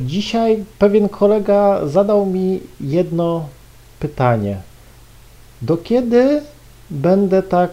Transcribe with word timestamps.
Dzisiaj 0.00 0.64
pewien 0.78 1.08
kolega 1.08 1.86
zadał 1.86 2.26
mi 2.26 2.60
jedno 2.80 3.48
pytanie. 4.00 4.56
Do 5.62 5.76
kiedy 5.76 6.42
będę 6.90 7.42
tak 7.42 7.70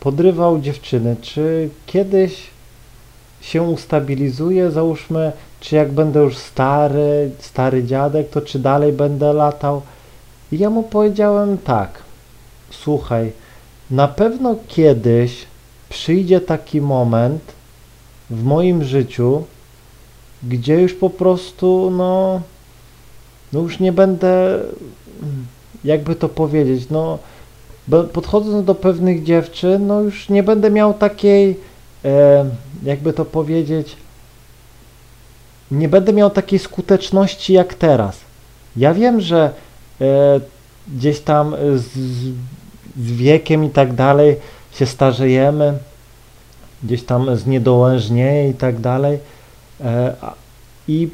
podrywał 0.00 0.60
dziewczyny? 0.60 1.16
Czy 1.20 1.68
kiedyś 1.86 2.46
się 3.40 3.62
ustabilizuję, 3.62 4.70
załóżmy, 4.70 5.32
czy 5.60 5.76
jak 5.76 5.92
będę 5.92 6.20
już 6.20 6.36
stary, 6.36 7.30
stary 7.38 7.84
dziadek, 7.84 8.30
to 8.30 8.40
czy 8.40 8.58
dalej 8.58 8.92
będę 8.92 9.32
latał? 9.32 9.82
I 10.52 10.58
ja 10.58 10.70
mu 10.70 10.82
powiedziałem 10.82 11.58
tak, 11.58 12.02
słuchaj, 12.70 13.32
na 13.90 14.08
pewno 14.08 14.56
kiedyś 14.68 15.46
przyjdzie 15.88 16.40
taki 16.40 16.80
moment 16.80 17.42
w 18.30 18.44
moim 18.44 18.84
życiu, 18.84 19.44
gdzie 20.42 20.80
już 20.80 20.94
po 20.94 21.10
prostu, 21.10 21.90
no, 21.90 22.40
no 23.52 23.60
już 23.60 23.80
nie 23.80 23.92
będę, 23.92 24.60
jakby 25.84 26.14
to 26.14 26.28
powiedzieć, 26.28 26.90
no, 26.90 27.18
podchodząc 28.12 28.64
do 28.64 28.74
pewnych 28.74 29.24
dziewczyn, 29.24 29.86
no 29.86 30.00
już 30.00 30.28
nie 30.28 30.42
będę 30.42 30.70
miał 30.70 30.94
takiej, 30.94 31.56
e, 32.04 32.44
jakby 32.82 33.12
to 33.12 33.24
powiedzieć, 33.24 33.96
nie 35.70 35.88
będę 35.88 36.12
miał 36.12 36.30
takiej 36.30 36.58
skuteczności 36.58 37.52
jak 37.52 37.74
teraz. 37.74 38.20
Ja 38.76 38.94
wiem, 38.94 39.20
że 39.20 39.50
e, 40.00 40.40
gdzieś 40.88 41.20
tam 41.20 41.54
z, 41.76 41.84
z 42.96 43.12
wiekiem 43.12 43.64
i 43.64 43.70
tak 43.70 43.94
dalej 43.94 44.36
się 44.72 44.86
starzejemy, 44.86 45.78
gdzieś 46.82 47.02
tam 47.02 47.36
zniedołężnieje 47.36 48.50
i 48.50 48.54
tak 48.54 48.80
dalej. 48.80 49.18
E, 49.80 50.14
I 50.88 51.08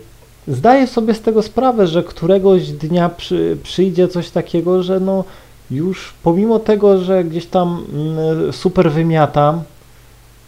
zdaję 0.49 0.87
sobie 0.87 1.15
z 1.15 1.21
tego 1.21 1.43
sprawę, 1.43 1.87
że 1.87 2.03
któregoś 2.03 2.69
dnia 2.69 3.09
przy, 3.09 3.57
przyjdzie 3.63 4.09
coś 4.09 4.31
takiego, 4.31 4.83
że 4.83 5.01
no 5.01 5.25
już 5.71 6.15
pomimo 6.23 6.59
tego, 6.59 6.99
że 6.99 7.25
gdzieś 7.25 7.47
tam 7.47 7.85
mm, 7.93 8.53
super 8.53 8.93
wymiatam, 8.93 9.63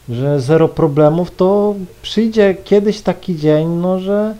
że 0.08 0.40
zero 0.40 0.68
problemów, 0.68 1.36
to 1.36 1.74
przyjdzie 2.02 2.56
kiedyś 2.64 3.00
taki 3.00 3.36
dzień, 3.36 3.68
no 3.68 3.98
że 3.98 4.34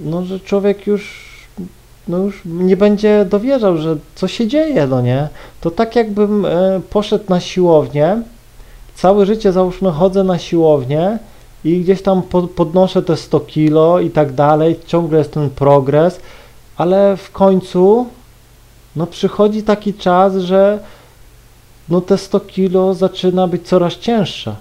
no, 0.00 0.24
że 0.24 0.40
człowiek 0.40 0.86
już 0.86 1.34
no 2.08 2.18
już 2.18 2.40
nie 2.44 2.76
będzie 2.76 3.26
dowierzał, 3.30 3.76
że 3.76 3.96
co 4.14 4.28
się 4.28 4.46
dzieje, 4.46 4.86
no 4.86 5.00
nie? 5.00 5.28
To 5.60 5.70
tak 5.70 5.96
jakbym 5.96 6.46
e, 6.46 6.80
poszedł 6.90 7.24
na 7.28 7.40
siłownię, 7.40 8.22
całe 8.94 9.26
życie 9.26 9.52
załóżmy 9.52 9.90
chodzę 9.90 10.24
na 10.24 10.38
siłownię 10.38 11.18
i 11.64 11.80
gdzieś 11.80 12.02
tam 12.02 12.22
po, 12.22 12.42
podnoszę 12.42 13.02
te 13.02 13.16
100 13.16 13.40
kilo 13.40 14.00
i 14.00 14.10
tak 14.10 14.32
dalej, 14.32 14.76
ciągle 14.86 15.18
jest 15.18 15.32
ten 15.32 15.50
progres, 15.50 16.20
ale 16.76 17.16
w 17.16 17.30
końcu 17.32 18.06
no 18.96 19.06
przychodzi 19.06 19.62
taki 19.62 19.94
czas, 19.94 20.36
że 20.36 20.78
no 21.88 22.00
te 22.00 22.18
100 22.18 22.40
kilo 22.40 22.94
zaczyna 22.94 23.48
być 23.48 23.68
coraz 23.68 23.98
cięższe. 23.98 24.56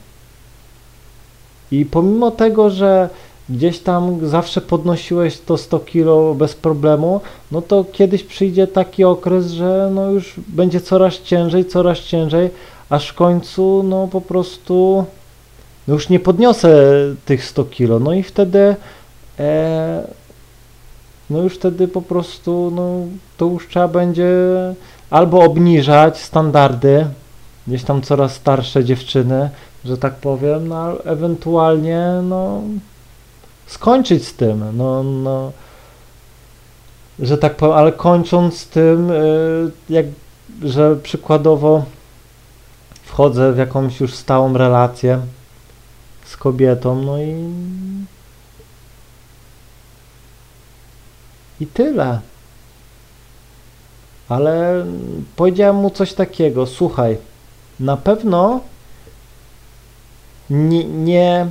I 1.71 1.85
pomimo 1.85 2.31
tego, 2.31 2.69
że 2.69 3.09
gdzieś 3.49 3.79
tam 3.79 4.27
zawsze 4.27 4.61
podnosiłeś 4.61 5.39
to 5.39 5.57
100 5.57 5.79
kilo 5.79 6.35
bez 6.35 6.55
problemu, 6.55 7.21
no 7.51 7.61
to 7.61 7.85
kiedyś 7.91 8.23
przyjdzie 8.23 8.67
taki 8.67 9.03
okres, 9.03 9.51
że 9.51 9.89
no 9.93 10.09
już 10.11 10.33
będzie 10.47 10.81
coraz 10.81 11.21
ciężej, 11.21 11.65
coraz 11.65 11.99
ciężej, 11.99 12.49
aż 12.89 13.09
w 13.09 13.13
końcu 13.13 13.83
no 13.83 14.07
po 14.07 14.21
prostu 14.21 15.05
no 15.87 15.93
już 15.93 16.09
nie 16.09 16.19
podniosę 16.19 16.91
tych 17.25 17.45
100 17.45 17.65
kilo, 17.65 17.99
no 17.99 18.13
i 18.13 18.23
wtedy 18.23 18.75
e, 19.39 20.07
no 21.29 21.41
już 21.41 21.55
wtedy 21.55 21.87
po 21.87 22.01
prostu 22.01 22.71
no 22.75 22.89
to 23.37 23.45
już 23.45 23.67
trzeba 23.67 23.87
będzie 23.87 24.33
albo 25.09 25.41
obniżać 25.41 26.19
standardy, 26.19 27.05
gdzieś 27.67 27.83
tam 27.83 28.01
coraz 28.01 28.33
starsze 28.33 28.83
dziewczyny, 28.83 29.49
że 29.85 29.97
tak 29.97 30.15
powiem, 30.15 30.67
no 30.67 31.03
ewentualnie 31.05 32.07
no 32.23 32.61
skończyć 33.67 34.27
z 34.27 34.33
tym, 34.33 34.77
no, 34.77 35.03
no 35.03 35.51
że 37.19 37.37
tak 37.37 37.55
powiem, 37.55 37.75
ale 37.75 37.91
kończąc 37.91 38.57
z 38.57 38.67
tym, 38.67 39.11
y, 39.11 39.71
jak, 39.89 40.05
że 40.61 40.95
przykładowo 40.95 41.85
wchodzę 43.03 43.53
w 43.53 43.57
jakąś 43.57 43.99
już 43.99 44.13
stałą 44.13 44.57
relację 44.57 45.19
z 46.25 46.37
kobietą, 46.37 47.01
no 47.03 47.17
i 47.17 47.35
i 51.59 51.67
tyle. 51.67 52.19
Ale 54.29 54.85
powiedziałem 55.35 55.75
mu 55.75 55.89
coś 55.89 56.13
takiego, 56.13 56.65
słuchaj, 56.65 57.17
na 57.79 57.97
pewno 57.97 58.59
nie, 60.49 60.83
nie, 60.83 61.47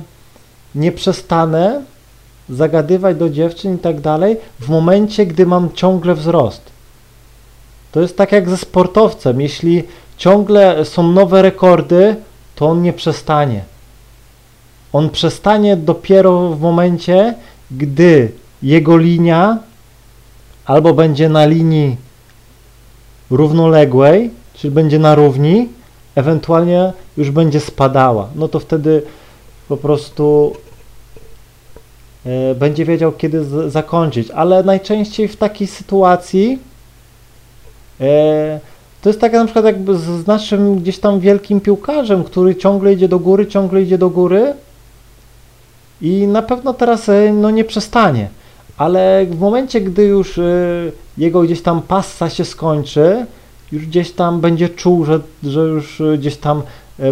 nie 0.75 0.91
przestanę 0.91 1.83
zagadywać 2.49 3.17
do 3.17 3.29
dziewczyn 3.29 3.75
i 3.75 3.79
tak 3.79 4.01
dalej 4.01 4.37
w 4.59 4.69
momencie, 4.69 5.25
gdy 5.25 5.45
mam 5.45 5.73
ciągle 5.73 6.15
wzrost. 6.15 6.61
To 7.91 8.01
jest 8.01 8.17
tak 8.17 8.31
jak 8.31 8.49
ze 8.49 8.57
sportowcem. 8.57 9.41
Jeśli 9.41 9.83
ciągle 10.17 10.85
są 10.85 11.03
nowe 11.03 11.41
rekordy, 11.41 12.15
to 12.55 12.65
on 12.65 12.81
nie 12.81 12.93
przestanie. 12.93 13.63
On 14.93 15.09
przestanie 15.09 15.77
dopiero 15.77 16.49
w 16.49 16.61
momencie, 16.61 17.35
gdy 17.71 18.31
jego 18.63 18.97
linia 18.97 19.57
albo 20.65 20.93
będzie 20.93 21.29
na 21.29 21.45
linii 21.45 21.97
równoległej, 23.31 24.31
czyli 24.53 24.73
będzie 24.73 24.99
na 24.99 25.15
równi, 25.15 25.69
ewentualnie 26.15 26.93
już 27.17 27.31
będzie 27.31 27.59
spadała. 27.59 28.29
No 28.35 28.47
to 28.47 28.59
wtedy 28.59 29.03
po 29.67 29.77
prostu 29.77 30.53
e, 32.25 32.55
będzie 32.55 32.85
wiedział, 32.85 33.11
kiedy 33.11 33.69
zakończyć. 33.69 34.31
Ale 34.31 34.63
najczęściej 34.63 35.27
w 35.27 35.37
takiej 35.37 35.67
sytuacji 35.67 36.59
e, 38.01 38.59
to 39.01 39.09
jest 39.09 39.21
tak 39.21 39.33
na 39.33 39.45
przykład 39.45 39.65
jakby 39.65 39.97
z, 39.97 40.01
z 40.01 40.27
naszym 40.27 40.75
gdzieś 40.75 40.99
tam 40.99 41.19
wielkim 41.19 41.61
piłkarzem, 41.61 42.23
który 42.23 42.55
ciągle 42.55 42.93
idzie 42.93 43.07
do 43.07 43.19
góry, 43.19 43.47
ciągle 43.47 43.81
idzie 43.81 43.97
do 43.97 44.09
góry 44.09 44.53
i 46.03 46.27
na 46.27 46.41
pewno 46.41 46.73
teraz 46.73 47.09
e, 47.09 47.33
no, 47.33 47.51
nie 47.51 47.63
przestanie. 47.63 48.27
Ale 48.77 49.25
w 49.29 49.39
momencie, 49.39 49.81
gdy 49.81 50.03
już 50.03 50.37
e, 50.37 50.43
jego 51.17 51.41
gdzieś 51.41 51.61
tam 51.61 51.81
passa 51.81 52.29
się 52.29 52.45
skończy, 52.45 53.25
już 53.71 53.85
gdzieś 53.85 54.11
tam 54.11 54.41
będzie 54.41 54.69
czuł, 54.69 55.05
że, 55.05 55.19
że 55.43 55.59
już 55.59 56.01
e, 56.01 56.17
gdzieś 56.17 56.37
tam 56.37 56.61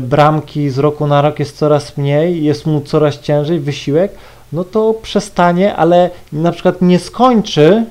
bramki 0.01 0.69
z 0.69 0.77
roku 0.77 1.07
na 1.07 1.21
rok 1.21 1.39
jest 1.39 1.57
coraz 1.57 1.97
mniej, 1.97 2.43
jest 2.43 2.65
mu 2.65 2.81
coraz 2.81 3.19
ciężej, 3.19 3.59
wysiłek, 3.59 4.11
no 4.53 4.63
to 4.63 4.93
przestanie, 4.93 5.75
ale 5.75 6.09
na 6.33 6.51
przykład 6.51 6.81
nie 6.81 6.99
skończy, 6.99 7.85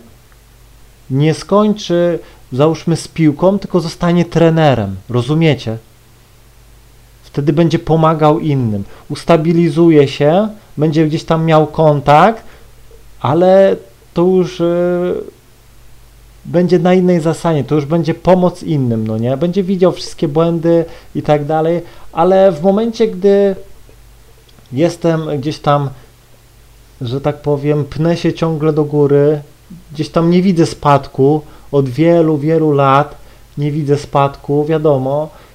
nie 1.11 1.35
skończy, 1.35 2.19
załóżmy 2.53 2.97
z 2.97 3.09
piłką, 3.09 3.59
tylko 3.59 3.81
zostanie 3.81 4.25
trenerem, 4.25 4.97
rozumiecie? 5.09 5.77
Wtedy 7.23 7.53
będzie 7.53 7.79
pomagał 7.79 8.39
innym, 8.39 8.85
ustabilizuje 9.09 10.09
się, 10.09 10.49
będzie 10.81 11.07
gdzieś 11.07 11.25
tam 11.25 11.45
miał 11.45 11.67
kontakt, 11.67 12.45
ale 13.21 13.77
to 14.15 14.23
już 14.23 14.61
e, 14.61 15.15
będzie 16.45 16.79
na 16.79 16.95
innej 16.95 17.21
zasadzie, 17.21 17.65
to 17.65 17.75
już 17.75 17.85
będzie 17.85 18.15
pomoc 18.15 18.63
innym, 18.63 19.07
no 19.07 19.19
nie? 19.19 19.37
Będzie 19.37 19.63
widział 19.63 19.93
wszystkie 19.93 20.29
błędy 20.29 20.85
i 21.15 21.23
tak 21.23 21.45
dalej, 21.45 21.83
ale 22.13 22.53
w 22.53 22.63
momencie, 22.63 23.09
gdy 23.09 23.57
jestem 24.73 25.39
gdzieś 25.39 25.59
tam, 25.59 25.91
że 27.01 27.21
tak 27.21 27.43
powiem, 27.43 27.85
pnę 27.85 28.17
się 28.17 28.33
ciągle 28.33 28.73
do 28.73 28.85
góry, 28.85 29.41
gdzieś 29.93 30.09
tam 30.09 30.31
nie 30.31 30.43
widzę 30.43 30.67
spadku, 30.67 31.41
od 31.73 31.89
wielu, 31.89 32.39
wielu 32.39 32.73
lat 32.73 33.15
nie 33.59 33.73
widzę 33.73 33.97
spadku, 33.97 34.65
wiadomo, 34.65 35.29
y, 35.29 35.50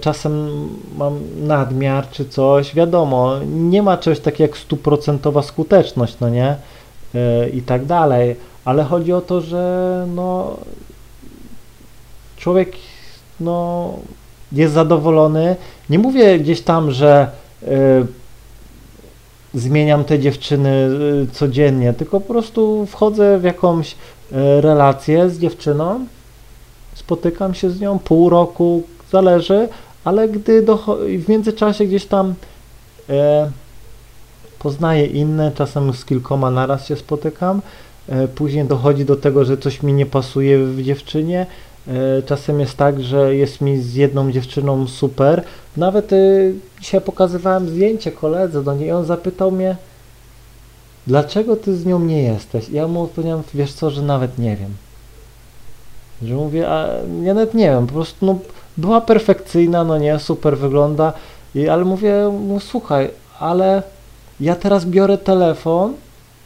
czasem 0.00 0.68
mam 0.96 1.20
nadmiar 1.42 2.10
czy 2.10 2.28
coś, 2.28 2.74
wiadomo, 2.74 3.36
nie 3.46 3.82
ma 3.82 3.96
czegoś 3.96 4.20
takiego 4.20 4.42
jak 4.42 4.58
stuprocentowa 4.58 5.42
skuteczność, 5.42 6.16
no 6.20 6.28
nie? 6.28 6.56
Y, 7.14 7.50
I 7.50 7.62
tak 7.62 7.84
dalej, 7.84 8.36
ale 8.64 8.84
chodzi 8.84 9.12
o 9.12 9.20
to, 9.20 9.40
że 9.40 10.06
no 10.14 10.56
człowiek 12.36 12.72
no 13.40 13.92
jest 14.52 14.74
zadowolony. 14.74 15.56
Nie 15.90 15.98
mówię 15.98 16.38
gdzieś 16.38 16.60
tam, 16.60 16.90
że 16.90 17.30
y, 17.62 17.66
zmieniam 19.54 20.04
te 20.04 20.18
dziewczyny 20.18 20.88
y, 21.22 21.26
codziennie, 21.32 21.92
tylko 21.92 22.20
po 22.20 22.32
prostu 22.32 22.86
wchodzę 22.86 23.38
w 23.38 23.44
jakąś 23.44 23.92
y, 23.92 23.96
relację 24.60 25.30
z 25.30 25.38
dziewczyną, 25.38 26.06
spotykam 26.94 27.54
się 27.54 27.70
z 27.70 27.80
nią 27.80 27.98
pół 27.98 28.30
roku, 28.30 28.82
zależy, 29.12 29.68
ale 30.04 30.28
gdy 30.28 30.66
w 31.18 31.28
międzyczasie 31.28 31.84
gdzieś 31.84 32.06
tam 32.06 32.34
e, 33.08 33.50
poznaję 34.58 35.06
inne, 35.06 35.52
czasem 35.54 35.92
z 35.92 36.04
kilkoma 36.04 36.50
naraz 36.50 36.86
się 36.86 36.96
spotykam, 36.96 37.62
e, 38.08 38.28
później 38.28 38.64
dochodzi 38.64 39.04
do 39.04 39.16
tego, 39.16 39.44
że 39.44 39.56
coś 39.56 39.82
mi 39.82 39.92
nie 39.92 40.06
pasuje 40.06 40.66
w 40.66 40.82
dziewczynie, 40.82 41.46
e, 41.88 42.22
czasem 42.22 42.60
jest 42.60 42.76
tak, 42.76 43.02
że 43.02 43.36
jest 43.36 43.60
mi 43.60 43.78
z 43.78 43.94
jedną 43.94 44.32
dziewczyną 44.32 44.86
super, 44.86 45.42
nawet 45.76 46.12
y, 46.12 46.54
dzisiaj 46.80 47.00
pokazywałem 47.00 47.68
zdjęcie 47.68 48.12
koledze 48.12 48.62
do 48.62 48.74
niej 48.74 48.92
on 48.92 49.04
zapytał 49.04 49.50
mnie, 49.50 49.76
dlaczego 51.06 51.56
ty 51.56 51.76
z 51.76 51.86
nią 51.86 52.00
nie 52.00 52.22
jesteś? 52.22 52.68
Ja 52.68 52.88
mu 52.88 53.02
odpowiedziałem, 53.02 53.42
wiesz 53.54 53.72
co, 53.72 53.90
że 53.90 54.02
nawet 54.02 54.38
nie 54.38 54.56
wiem. 54.56 54.74
Że 56.22 56.34
mówię, 56.34 56.68
a 56.68 56.86
ja 57.22 57.34
nawet 57.34 57.54
nie 57.54 57.70
wiem, 57.70 57.86
po 57.86 57.92
prostu 57.92 58.26
no, 58.26 58.38
była 58.76 59.00
perfekcyjna, 59.00 59.84
no 59.84 59.98
nie, 59.98 60.18
super 60.18 60.58
wygląda, 60.58 61.12
i, 61.54 61.68
ale 61.68 61.84
mówię 61.84 62.14
mu, 62.28 62.60
słuchaj, 62.60 63.10
ale 63.38 63.82
ja 64.40 64.54
teraz 64.54 64.84
biorę 64.84 65.18
telefon, 65.18 65.94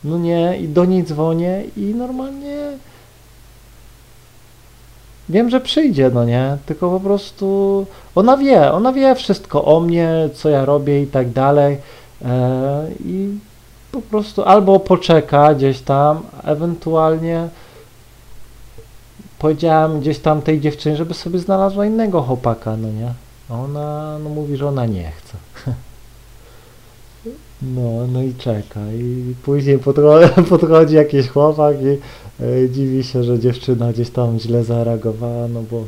no 0.05 0.19
nie, 0.19 0.59
i 0.59 0.69
do 0.69 0.85
niej 0.85 1.05
dzwonię 1.05 1.62
i 1.76 1.81
normalnie 1.81 2.73
wiem, 5.29 5.50
że 5.50 5.61
przyjdzie, 5.61 6.11
no 6.15 6.25
nie, 6.25 6.56
tylko 6.67 6.91
po 6.91 7.00
prostu 7.00 7.87
ona 8.15 8.37
wie, 8.37 8.73
ona 8.73 8.93
wie 8.93 9.15
wszystko 9.15 9.65
o 9.65 9.81
mnie, 9.81 10.29
co 10.35 10.49
ja 10.49 10.65
robię 10.65 11.03
i 11.03 11.06
tak 11.06 11.31
dalej 11.31 11.79
e, 12.25 12.87
i 13.05 13.38
po 13.93 14.03
prostu 14.03 14.43
albo 14.43 14.81
poczeka 14.81 15.55
gdzieś 15.55 15.81
tam, 15.81 16.23
ewentualnie 16.44 17.49
powiedziałem 19.38 20.00
gdzieś 20.00 20.19
tam 20.19 20.42
tej 20.42 20.60
dziewczynie, 20.60 20.96
żeby 20.96 21.14
sobie 21.14 21.38
znalazła 21.38 21.86
innego 21.86 22.22
chłopaka, 22.22 22.76
no 22.76 22.90
nie? 22.90 23.14
A 23.48 23.54
ona 23.54 24.19
no, 24.25 24.31
mówi, 24.31 24.56
że 24.56 24.69
ona 24.69 24.86
nie 24.86 25.10
chce. 25.10 25.36
No, 27.62 28.06
no 28.06 28.22
i 28.22 28.34
czeka. 28.34 28.81
I 28.92 29.34
później 29.42 29.78
podchodzi, 30.50 30.94
jakiś 30.94 31.28
chłopak 31.28 31.76
i 31.82 31.98
e, 32.44 32.70
dziwi 32.70 33.04
się, 33.04 33.25
że 33.25 33.38
dziewczyna 33.38 33.92
gdzieś 33.92 34.10
tam 34.10 34.38
źle 34.38 34.64
zareagowała, 34.64 35.48
no 35.48 35.62
bo 35.62 35.84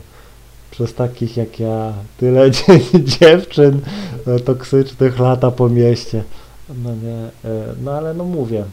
przez 0.70 0.94
takich 0.94 1.36
jak 1.36 1.60
ja 1.60 1.92
tyle 2.18 2.50
dziewczyn 3.20 3.80
e, 4.26 4.40
toksycznych 4.40 5.18
lata 5.18 5.50
po 5.50 5.68
mieście. 5.68 6.24
No 6.84 6.94
nie, 6.94 7.50
e, 7.50 7.74
no 7.84 7.92
ale 7.92 8.14
no 8.14 8.24
mówię. 8.24 8.64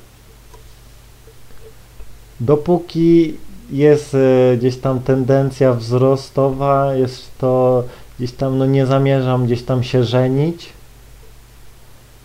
Dopóki 2.39 3.37
jest 3.71 4.15
e, 4.15 4.57
gdzieś 4.57 4.77
tam 4.77 4.99
tendencja 4.99 5.73
wzrostowa, 5.73 6.95
jest 6.95 7.37
to 7.37 7.83
gdzieś 8.17 8.31
tam, 8.31 8.57
no 8.57 8.65
nie 8.65 8.85
zamierzam 8.85 9.45
gdzieś 9.45 9.63
tam 9.63 9.83
się 9.83 10.03
żenić. 10.03 10.69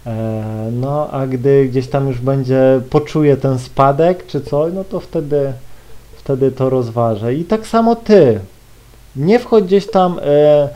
E, 0.06 0.70
no, 0.72 1.08
a 1.10 1.26
gdy 1.26 1.68
gdzieś 1.68 1.88
tam 1.88 2.08
już 2.08 2.18
będzie, 2.18 2.80
poczuję 2.90 3.36
ten 3.36 3.58
spadek 3.58 4.26
czy 4.26 4.40
coś, 4.40 4.72
no 4.74 4.84
to 4.84 5.00
wtedy, 5.00 5.52
wtedy 6.16 6.52
to 6.52 6.70
rozważę. 6.70 7.34
I 7.34 7.44
tak 7.44 7.66
samo 7.66 7.96
ty. 7.96 8.40
Nie 9.16 9.38
wchodź 9.38 9.64
gdzieś 9.64 9.90
tam 9.90 10.18
e, 10.22 10.68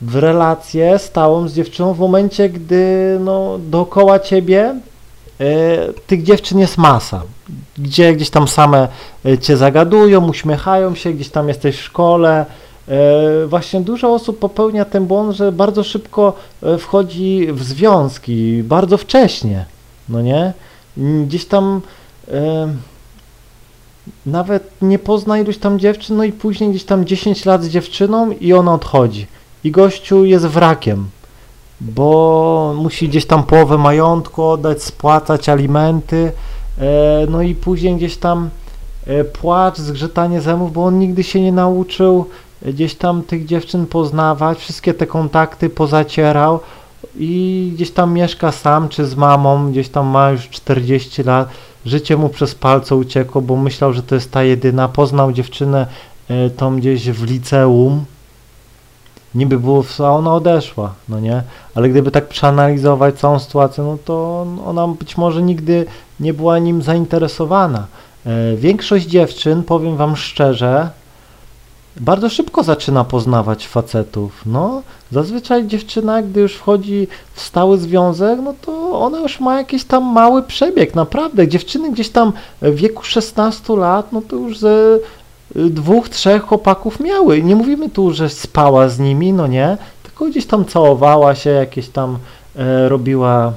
w 0.00 0.16
relację 0.16 0.98
stałą 0.98 1.48
z 1.48 1.54
dziewczyną 1.54 1.94
w 1.94 1.98
momencie, 1.98 2.48
gdy 2.48 3.18
no, 3.20 3.58
dookoła 3.58 4.18
ciebie 4.18 4.74
tych 6.06 6.22
dziewczyn 6.22 6.58
jest 6.58 6.78
masa, 6.78 7.22
gdzie 7.78 8.14
gdzieś 8.14 8.30
tam 8.30 8.48
same 8.48 8.88
e, 9.26 9.38
cię 9.38 9.56
zagadują, 9.56 10.28
uśmiechają 10.28 10.94
się, 10.94 11.12
gdzieś 11.12 11.28
tam 11.28 11.48
jesteś 11.48 11.76
w 11.76 11.82
szkole. 11.82 12.46
E, 12.88 13.46
właśnie 13.46 13.80
dużo 13.80 14.14
osób 14.14 14.38
popełnia 14.38 14.84
ten 14.84 15.06
błąd, 15.06 15.36
że 15.36 15.52
bardzo 15.52 15.84
szybko 15.84 16.32
e, 16.62 16.78
wchodzi 16.78 17.46
w 17.52 17.62
związki, 17.64 18.62
bardzo 18.62 18.98
wcześnie, 18.98 19.64
no 20.08 20.22
nie? 20.22 20.52
Gdzieś 21.26 21.44
tam 21.44 21.80
e, 22.28 22.68
nawet 24.26 24.70
nie 24.82 24.98
pozna 24.98 25.38
iluś 25.38 25.58
tam 25.58 25.78
dziewczyn, 25.78 26.16
no 26.16 26.24
i 26.24 26.32
później 26.32 26.70
gdzieś 26.70 26.84
tam 26.84 27.04
10 27.04 27.44
lat 27.44 27.64
z 27.64 27.68
dziewczyną 27.68 28.30
i 28.30 28.52
ona 28.52 28.74
odchodzi. 28.74 29.26
I 29.64 29.70
gościu 29.70 30.24
jest 30.24 30.46
wrakiem, 30.46 31.08
bo 31.80 32.74
musi 32.76 33.08
gdzieś 33.08 33.26
tam 33.26 33.42
połowę 33.42 33.78
majątku 33.78 34.44
oddać, 34.44 34.82
spłacać 34.82 35.48
alimenty, 35.48 36.32
e, 36.78 37.26
no 37.30 37.42
i 37.42 37.54
później 37.54 37.96
gdzieś 37.96 38.16
tam 38.16 38.50
e, 39.06 39.24
płacz, 39.24 39.78
zgrzytanie 39.78 40.40
zębów, 40.40 40.72
bo 40.72 40.84
on 40.84 40.98
nigdy 40.98 41.24
się 41.24 41.40
nie 41.40 41.52
nauczył 41.52 42.26
gdzieś 42.62 42.94
tam 42.94 43.22
tych 43.22 43.46
dziewczyn 43.46 43.86
poznawać, 43.86 44.58
wszystkie 44.58 44.94
te 44.94 45.06
kontakty 45.06 45.70
pozacierał 45.70 46.60
i 47.16 47.70
gdzieś 47.74 47.90
tam 47.90 48.12
mieszka 48.12 48.52
sam 48.52 48.88
czy 48.88 49.06
z 49.06 49.16
mamą, 49.16 49.70
gdzieś 49.70 49.88
tam 49.88 50.06
ma 50.06 50.30
już 50.30 50.48
40 50.48 51.22
lat, 51.22 51.48
życie 51.86 52.16
mu 52.16 52.28
przez 52.28 52.54
palce 52.54 52.96
uciekło, 52.96 53.42
bo 53.42 53.56
myślał, 53.56 53.92
że 53.92 54.02
to 54.02 54.14
jest 54.14 54.30
ta 54.30 54.42
jedyna, 54.42 54.88
poznał 54.88 55.32
dziewczynę 55.32 55.86
e, 56.28 56.50
tą 56.50 56.76
gdzieś 56.76 57.10
w 57.10 57.24
liceum, 57.24 58.04
niby 59.34 59.58
było, 59.58 59.84
a 59.98 60.10
ona 60.10 60.34
odeszła, 60.34 60.94
no 61.08 61.20
nie? 61.20 61.42
Ale 61.74 61.88
gdyby 61.88 62.10
tak 62.10 62.28
przeanalizować 62.28 63.18
całą 63.18 63.38
sytuację, 63.38 63.84
no 63.84 63.98
to 64.04 64.46
ona 64.66 64.88
być 64.88 65.16
może 65.16 65.42
nigdy 65.42 65.86
nie 66.20 66.34
była 66.34 66.58
nim 66.58 66.82
zainteresowana. 66.82 67.86
E, 68.26 68.56
większość 68.56 69.06
dziewczyn, 69.06 69.62
powiem 69.62 69.96
wam 69.96 70.16
szczerze, 70.16 70.90
bardzo 72.00 72.28
szybko 72.28 72.62
zaczyna 72.62 73.04
poznawać 73.04 73.68
facetów. 73.68 74.42
No, 74.46 74.82
zazwyczaj 75.12 75.66
dziewczyna, 75.66 76.22
gdy 76.22 76.40
już 76.40 76.54
wchodzi 76.54 77.08
w 77.34 77.40
stały 77.40 77.78
związek, 77.78 78.40
no 78.44 78.54
to 78.62 79.00
ona 79.00 79.20
już 79.20 79.40
ma 79.40 79.58
jakiś 79.58 79.84
tam 79.84 80.04
mały 80.04 80.42
przebieg, 80.42 80.94
naprawdę. 80.94 81.48
Dziewczyny 81.48 81.92
gdzieś 81.92 82.08
tam 82.08 82.32
w 82.62 82.74
wieku 82.74 83.02
16 83.04 83.76
lat, 83.76 84.12
no 84.12 84.22
to 84.28 84.36
już 84.36 84.58
ze 84.58 84.98
dwóch, 85.54 86.08
trzech 86.08 86.42
chłopaków 86.42 87.00
miały. 87.00 87.42
Nie 87.42 87.56
mówimy 87.56 87.90
tu, 87.90 88.12
że 88.12 88.28
spała 88.28 88.88
z 88.88 88.98
nimi, 88.98 89.32
no 89.32 89.46
nie, 89.46 89.76
tylko 90.02 90.24
gdzieś 90.24 90.46
tam 90.46 90.64
całowała 90.64 91.34
się, 91.34 91.50
jakieś 91.50 91.88
tam 91.88 92.18
e, 92.56 92.88
robiła 92.88 93.52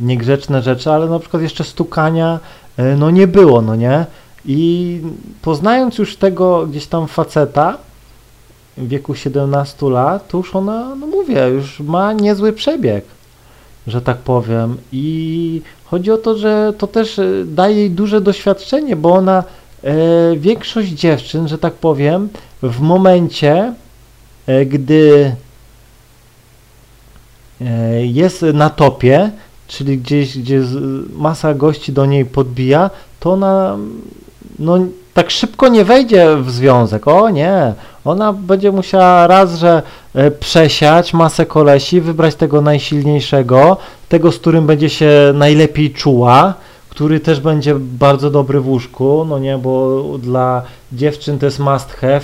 niegrzeczne 0.00 0.62
rzeczy, 0.62 0.90
ale 0.90 1.08
na 1.08 1.18
przykład 1.18 1.42
jeszcze 1.42 1.64
stukania 1.64 2.38
e, 2.76 2.96
no 2.96 3.10
nie 3.10 3.26
było, 3.26 3.62
no 3.62 3.76
nie. 3.76 4.06
I 4.44 5.00
poznając 5.42 5.98
już 5.98 6.16
tego 6.16 6.66
gdzieś 6.66 6.86
tam 6.86 7.08
faceta 7.08 7.78
w 8.76 8.88
wieku 8.88 9.14
17 9.14 9.86
lat, 9.86 10.28
to 10.28 10.38
już 10.38 10.54
ona, 10.54 10.94
no 10.94 11.06
mówię, 11.06 11.48
już 11.48 11.80
ma 11.80 12.12
niezły 12.12 12.52
przebieg, 12.52 13.04
że 13.86 14.02
tak 14.02 14.16
powiem. 14.16 14.76
I 14.92 15.62
chodzi 15.84 16.10
o 16.10 16.16
to, 16.16 16.38
że 16.38 16.72
to 16.78 16.86
też 16.86 17.18
e, 17.18 17.44
daje 17.44 17.76
jej 17.76 17.90
duże 17.90 18.20
doświadczenie, 18.20 18.96
bo 18.96 19.12
ona, 19.12 19.44
większość 20.36 20.88
dziewczyn, 20.88 21.48
że 21.48 21.58
tak 21.58 21.74
powiem, 21.74 22.28
w 22.62 22.80
momencie, 22.80 23.74
e, 24.46 24.66
gdy 24.66 25.34
e, 27.60 28.06
jest 28.06 28.42
na 28.42 28.70
topie, 28.70 29.30
czyli 29.68 29.98
gdzieś, 29.98 30.38
gdzie 30.38 30.62
masa 31.16 31.54
gości 31.54 31.92
do 31.92 32.06
niej 32.06 32.24
podbija, 32.24 32.90
to 33.20 33.32
ona 33.32 33.76
no 34.58 34.78
tak 35.14 35.30
szybko 35.30 35.68
nie 35.68 35.84
wejdzie 35.84 36.36
w 36.36 36.50
związek. 36.50 37.08
O 37.08 37.30
nie, 37.30 37.74
ona 38.04 38.32
będzie 38.32 38.72
musiała 38.72 39.26
raz, 39.26 39.58
że 39.58 39.82
e, 40.14 40.30
przesiać 40.30 41.14
masę 41.14 41.46
kolesi, 41.46 42.00
wybrać 42.00 42.34
tego 42.34 42.60
najsilniejszego, 42.60 43.76
tego, 44.08 44.32
z 44.32 44.38
którym 44.38 44.66
będzie 44.66 44.88
się 44.88 45.10
najlepiej 45.34 45.90
czuła, 45.90 46.54
który 46.90 47.20
też 47.20 47.40
będzie 47.40 47.74
bardzo 47.74 48.30
dobry 48.30 48.60
w 48.60 48.68
łóżku, 48.68 49.24
no 49.28 49.38
nie, 49.38 49.58
bo 49.58 50.02
dla 50.18 50.62
dziewczyn 50.92 51.38
to 51.38 51.46
jest 51.46 51.58
must 51.58 51.92
have, 51.92 52.20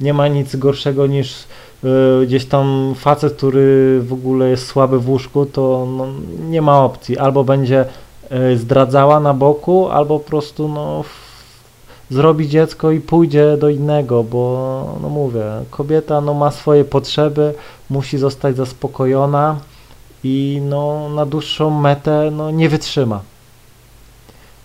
nie 0.00 0.14
ma 0.14 0.28
nic 0.28 0.56
gorszego 0.56 1.06
niż 1.06 1.44
y, 1.84 2.26
gdzieś 2.26 2.46
tam 2.46 2.94
facet, 2.96 3.32
który 3.36 4.00
w 4.02 4.12
ogóle 4.12 4.48
jest 4.48 4.66
słaby 4.66 4.98
w 4.98 5.08
łóżku, 5.08 5.46
to 5.46 5.86
no, 5.96 6.06
nie 6.50 6.62
ma 6.62 6.84
opcji, 6.84 7.18
albo 7.18 7.44
będzie 7.44 7.84
y, 8.52 8.58
zdradzała 8.58 9.20
na 9.20 9.34
boku, 9.34 9.88
albo 9.88 10.18
po 10.18 10.26
prostu 10.26 10.68
no 10.68 11.04
zrobi 12.10 12.48
dziecko 12.48 12.90
i 12.90 13.00
pójdzie 13.00 13.56
do 13.56 13.68
innego, 13.68 14.24
bo 14.24 14.98
no 15.02 15.08
mówię, 15.08 15.44
kobieta 15.70 16.20
no 16.20 16.34
ma 16.34 16.50
swoje 16.50 16.84
potrzeby, 16.84 17.54
musi 17.90 18.18
zostać 18.18 18.56
zaspokojona 18.56 19.56
i 20.24 20.62
no 20.64 21.08
na 21.08 21.26
dłuższą 21.26 21.70
metę 21.70 22.30
no 22.32 22.50
nie 22.50 22.68
wytrzyma. 22.68 23.20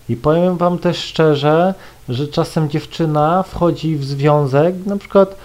I 0.10 0.16
powiem 0.16 0.58
wam 0.58 0.78
też 0.78 0.98
szczerze, 0.98 1.74
że 2.10 2.28
czasem 2.28 2.70
dziewczyna 2.70 3.44
wchodzi 3.44 3.96
w 3.96 4.06
związek, 4.06 4.76
na 4.86 4.98
przykład 4.98 5.36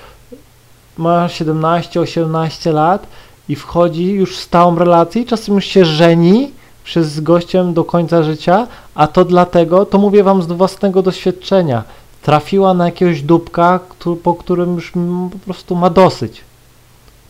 ma 0.98 1.26
17-18 1.26 2.72
lat 2.72 3.06
i 3.48 3.56
wchodzi 3.56 4.10
już 4.12 4.36
w 4.36 4.40
stałą 4.40 4.78
relację 4.78 5.22
i 5.22 5.26
czasem 5.26 5.54
już 5.54 5.64
się 5.64 5.84
żeni 5.84 6.50
przez 6.84 7.20
gościem 7.20 7.74
do 7.74 7.84
końca 7.84 8.22
życia, 8.22 8.66
a 8.94 9.06
to 9.06 9.24
dlatego, 9.24 9.86
to 9.86 9.98
mówię 9.98 10.24
wam 10.24 10.42
z 10.42 10.46
własnego 10.46 11.02
doświadczenia, 11.02 11.82
trafiła 12.22 12.74
na 12.74 12.84
jakiegoś 12.84 13.22
dupka, 13.22 13.80
który, 13.88 14.16
po 14.16 14.34
którym 14.34 14.74
już 14.74 14.92
po 15.32 15.38
prostu 15.44 15.76
ma 15.76 15.90
dosyć, 15.90 16.40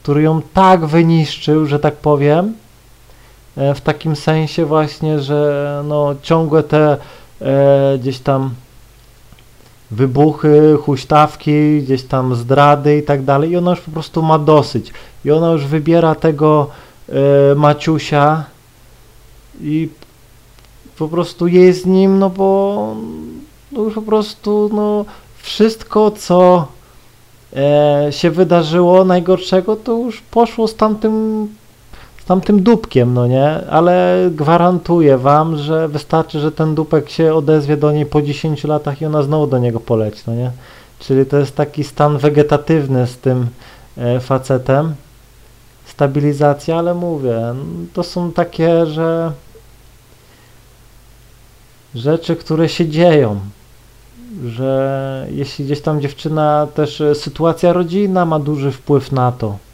który 0.03 0.23
ją 0.23 0.43
tak 0.55 0.87
wyniszczył, 0.87 1.67
że 1.67 1.79
tak 1.79 1.97
powiem, 1.97 2.55
e, 3.57 3.75
w 3.75 3.81
takim 3.81 4.17
sensie 4.17 4.65
właśnie, 4.65 5.21
że 5.21 5.83
no 5.89 6.15
ciągłe 6.23 6.63
te 6.63 6.97
e, 7.41 7.99
gdzieś 7.99 8.19
tam 8.19 8.51
wybuchy, 9.91 10.77
huśtawki, 10.83 11.83
gdzieś 11.83 12.03
tam 12.03 12.35
zdrady 12.35 12.99
i 12.99 13.03
tak 13.03 13.25
dalej. 13.25 13.51
I 13.51 13.57
ona 13.57 13.71
już 13.71 13.81
po 13.81 13.91
prostu 13.91 14.23
ma 14.23 14.39
dosyć. 14.39 14.93
I 15.25 15.31
ona 15.31 15.51
już 15.51 15.67
wybiera 15.67 16.15
tego 16.15 16.71
e, 17.09 17.55
Maciusia 17.55 18.45
i 19.61 19.89
po 20.99 21.09
prostu 21.09 21.47
jest 21.47 21.83
z 21.83 21.87
nim, 21.87 22.19
no 22.19 22.31
bo 22.31 22.97
no 23.73 23.83
już 23.83 23.95
po 23.95 24.03
prostu 24.03 24.71
no 24.73 25.05
wszystko 25.37 26.11
co 26.11 26.67
e, 27.57 28.07
się 28.11 28.31
wydarzyło 28.31 29.05
najgorszego, 29.05 29.77
to 29.77 29.93
już 29.93 30.21
poszło 30.21 30.69
z 30.69 30.75
tamtym 30.75 31.49
tamtym 32.31 32.63
dupkiem, 32.63 33.15
no 33.15 33.27
nie? 33.27 33.67
Ale 33.71 34.17
gwarantuję 34.31 35.19
wam, 35.19 35.57
że 35.57 35.89
wystarczy, 35.89 36.41
że 36.41 36.53
ten 36.53 36.75
dupek 36.75 37.11
się 37.11 37.35
odezwie 37.35 37.77
do 37.77 37.93
niej 37.93 38.07
po 38.07 38.23
10 38.23 38.65
latach 38.65 39.01
i 39.01 39.07
ona 39.07 39.23
znowu 39.23 39.47
do 39.47 39.59
niego 39.59 39.81
poleci, 39.81 40.23
no 40.27 40.35
nie? 40.35 40.51
Czyli 40.99 41.27
to 41.27 41.39
jest 41.39 41.57
taki 41.57 41.85
stan 41.85 42.19
wegetatywny 42.19 43.07
z 43.07 43.19
tym 43.19 43.47
e, 43.99 44.21
facetem. 44.21 44.95
Stabilizacja, 45.87 46.79
ale 46.79 46.95
mówię, 46.95 47.55
to 47.93 48.03
są 48.03 48.33
takie, 48.33 48.87
że 48.87 49.33
rzeczy, 51.95 52.37
które 52.37 52.69
się 52.69 52.89
dzieją, 52.89 53.41
że 54.47 55.27
jeśli 55.31 55.65
gdzieś 55.65 55.81
tam 55.81 56.01
dziewczyna, 56.01 56.67
też 56.75 57.01
e, 57.01 57.15
sytuacja 57.15 57.73
rodzinna 57.73 58.25
ma 58.25 58.39
duży 58.39 58.73
wpływ 58.73 59.13
na 59.13 59.33
to. 59.33 59.70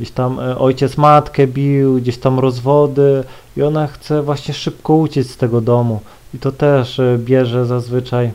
Gdzieś 0.00 0.10
tam 0.10 0.40
e, 0.40 0.58
ojciec 0.58 0.96
matkę 0.96 1.46
bił, 1.46 1.96
gdzieś 1.96 2.18
tam 2.18 2.38
rozwody 2.38 3.24
i 3.56 3.62
ona 3.62 3.86
chce 3.86 4.22
właśnie 4.22 4.54
szybko 4.54 4.94
uciec 4.94 5.30
z 5.30 5.36
tego 5.36 5.60
domu. 5.60 6.00
I 6.34 6.38
to 6.38 6.52
też 6.52 6.98
e, 6.98 7.18
bierze 7.18 7.66
zazwyczaj 7.66 8.30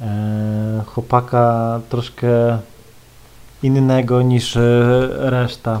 e, 0.00 0.82
chłopaka 0.86 1.80
troszkę 1.88 2.58
innego 3.62 4.22
niż 4.22 4.58
reszta. 5.10 5.80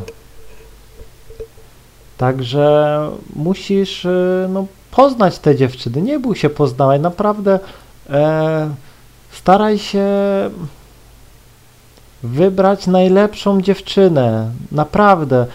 Także 2.18 2.98
musisz 3.36 4.06
no, 4.48 4.66
poznać 4.90 5.38
te 5.38 5.56
dziewczyny. 5.56 6.02
Nie 6.02 6.18
bój 6.18 6.36
się 6.36 6.50
poznawać. 6.50 7.00
Naprawdę 7.00 7.58
e, 8.10 8.74
staraj 9.30 9.78
się 9.78 10.06
wybrać 12.24 12.86
najlepszą 12.86 13.60
dziewczynę. 13.60 14.50
Naprawdę. 14.72 15.46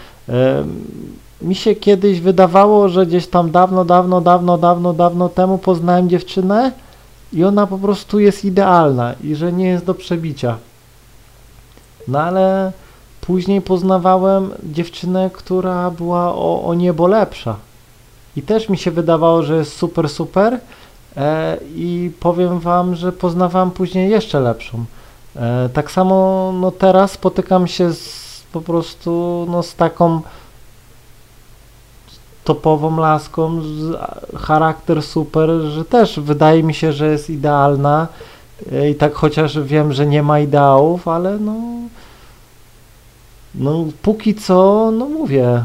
Mi 1.42 1.54
się 1.54 1.74
kiedyś 1.74 2.20
wydawało, 2.20 2.88
że 2.88 3.06
gdzieś 3.06 3.26
tam 3.26 3.50
dawno, 3.50 3.84
dawno, 3.84 4.20
dawno, 4.20 4.58
dawno, 4.58 4.92
dawno 4.92 5.28
temu 5.28 5.58
poznałem 5.58 6.08
dziewczynę 6.08 6.72
i 7.32 7.44
ona 7.44 7.66
po 7.66 7.78
prostu 7.78 8.20
jest 8.20 8.44
idealna 8.44 9.14
i 9.24 9.34
że 9.34 9.52
nie 9.52 9.68
jest 9.68 9.84
do 9.84 9.94
przebicia. 9.94 10.56
No 12.08 12.20
ale 12.20 12.72
później 13.20 13.60
poznawałem 13.60 14.50
dziewczynę, 14.62 15.30
która 15.32 15.90
była 15.90 16.34
o, 16.34 16.62
o 16.64 16.74
niebo 16.74 17.06
lepsza. 17.06 17.56
I 18.36 18.42
też 18.42 18.68
mi 18.68 18.78
się 18.78 18.90
wydawało, 18.90 19.42
że 19.42 19.56
jest 19.56 19.76
super, 19.76 20.08
super. 20.08 20.60
E, 21.16 21.56
I 21.74 22.10
powiem 22.20 22.60
Wam, 22.60 22.94
że 22.94 23.12
poznawałem 23.12 23.70
później 23.70 24.10
jeszcze 24.10 24.40
lepszą. 24.40 24.84
E, 25.36 25.68
tak 25.68 25.90
samo 25.90 26.52
no 26.60 26.70
teraz 26.70 27.12
spotykam 27.12 27.66
się 27.66 27.92
z, 27.92 28.42
po 28.52 28.60
prostu 28.60 29.46
no, 29.50 29.62
z 29.62 29.74
taką 29.74 30.20
topową 32.44 32.96
laską, 32.96 33.62
charakter 34.36 35.02
super, 35.02 35.50
że 35.50 35.84
też 35.84 36.20
wydaje 36.20 36.62
mi 36.62 36.74
się, 36.74 36.92
że 36.92 37.06
jest 37.06 37.30
idealna. 37.30 38.08
E, 38.72 38.90
i 38.90 38.94
tak 38.94 39.14
chociaż 39.14 39.58
wiem, 39.58 39.92
że 39.92 40.06
nie 40.06 40.22
ma 40.22 40.40
ideałów, 40.40 41.08
ale 41.08 41.38
no 41.38 41.54
no 43.54 43.84
póki 44.02 44.34
co, 44.34 44.90
no 44.90 45.08
mówię, 45.08 45.62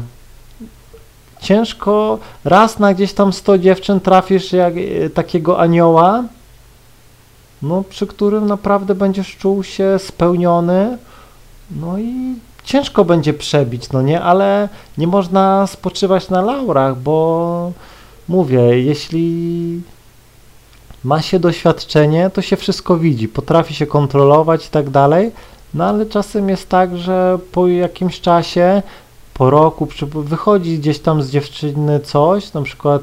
ciężko 1.40 2.18
raz 2.44 2.78
na 2.78 2.94
gdzieś 2.94 3.12
tam 3.12 3.32
100 3.32 3.58
dziewczyn 3.58 4.00
trafisz 4.00 4.52
jak 4.52 4.74
e, 4.76 5.10
takiego 5.10 5.60
anioła, 5.60 6.24
no, 7.62 7.84
przy 7.88 8.06
którym 8.06 8.46
naprawdę 8.46 8.94
będziesz 8.94 9.36
czuł 9.36 9.62
się 9.62 9.98
spełniony, 9.98 10.98
no 11.70 11.98
i 11.98 12.34
ciężko 12.64 13.04
będzie 13.04 13.34
przebić, 13.34 13.90
no 13.92 14.02
nie, 14.02 14.20
ale 14.20 14.68
nie 14.98 15.06
można 15.06 15.66
spoczywać 15.66 16.30
na 16.30 16.42
laurach, 16.42 16.98
bo 16.98 17.72
mówię, 18.28 18.60
jeśli 18.60 19.80
ma 21.04 21.22
się 21.22 21.38
doświadczenie, 21.38 22.30
to 22.30 22.42
się 22.42 22.56
wszystko 22.56 22.96
widzi, 22.96 23.28
potrafi 23.28 23.74
się 23.74 23.86
kontrolować 23.86 24.66
i 24.66 24.70
tak 24.70 24.90
dalej, 24.90 25.32
no 25.74 25.84
ale 25.84 26.06
czasem 26.06 26.48
jest 26.48 26.68
tak, 26.68 26.96
że 26.96 27.38
po 27.52 27.68
jakimś 27.68 28.20
czasie, 28.20 28.82
po 29.34 29.50
roku, 29.50 29.88
wychodzi 30.14 30.78
gdzieś 30.78 30.98
tam 30.98 31.22
z 31.22 31.30
dziewczyny 31.30 32.00
coś, 32.00 32.52
na 32.52 32.62
przykład, 32.62 33.02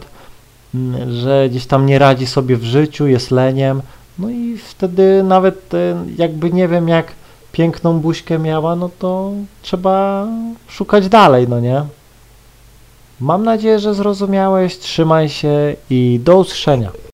mm, 0.76 1.12
że 1.12 1.48
gdzieś 1.50 1.66
tam 1.66 1.86
nie 1.86 2.00
radzi 2.00 2.28
sobie 2.28 2.58
w 2.58 2.64
życiu, 2.64 3.08
jest 3.08 3.32
leniem, 3.32 3.82
no 4.20 4.29
i 4.29 4.58
wtedy 4.58 5.24
nawet 5.24 5.72
jakby 6.17 6.51
nie 6.51 6.67
wiem 6.67 6.88
jak 6.88 7.12
piękną 7.51 8.00
buźkę 8.00 8.39
miała, 8.39 8.75
no 8.75 8.89
to 9.00 9.32
trzeba 9.62 10.27
szukać 10.67 11.10
dalej, 11.10 11.48
no 11.50 11.60
nie? 11.60 11.84
Mam 13.20 13.43
nadzieję, 13.43 13.79
że 13.79 13.93
zrozumiałeś, 13.93 14.77
trzymaj 14.77 15.29
się 15.29 15.75
i 15.89 16.20
do 16.24 16.38
usłyszenia. 16.38 16.91